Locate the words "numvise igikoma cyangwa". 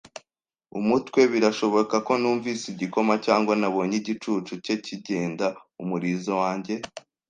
2.21-3.53